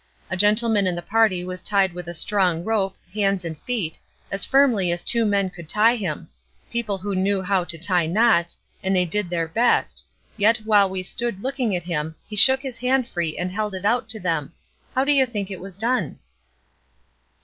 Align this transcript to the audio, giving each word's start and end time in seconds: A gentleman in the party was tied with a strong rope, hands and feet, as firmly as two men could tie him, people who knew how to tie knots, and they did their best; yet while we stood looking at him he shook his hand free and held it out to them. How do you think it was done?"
A 0.31 0.35
gentleman 0.35 0.87
in 0.87 0.95
the 0.95 1.03
party 1.03 1.43
was 1.43 1.61
tied 1.61 1.93
with 1.93 2.07
a 2.07 2.15
strong 2.15 2.63
rope, 2.63 2.97
hands 3.13 3.45
and 3.45 3.55
feet, 3.55 3.99
as 4.31 4.43
firmly 4.43 4.91
as 4.91 5.03
two 5.03 5.27
men 5.27 5.51
could 5.51 5.69
tie 5.69 5.95
him, 5.95 6.27
people 6.71 6.97
who 6.97 7.13
knew 7.13 7.43
how 7.43 7.63
to 7.65 7.77
tie 7.77 8.07
knots, 8.07 8.57
and 8.81 8.95
they 8.95 9.05
did 9.05 9.29
their 9.29 9.47
best; 9.47 10.03
yet 10.37 10.57
while 10.65 10.89
we 10.89 11.03
stood 11.03 11.43
looking 11.43 11.75
at 11.75 11.83
him 11.83 12.15
he 12.27 12.35
shook 12.35 12.63
his 12.63 12.79
hand 12.79 13.07
free 13.07 13.37
and 13.37 13.51
held 13.51 13.75
it 13.75 13.85
out 13.85 14.09
to 14.09 14.19
them. 14.19 14.53
How 14.95 15.03
do 15.03 15.11
you 15.11 15.27
think 15.27 15.51
it 15.51 15.61
was 15.61 15.77
done?" 15.77 16.17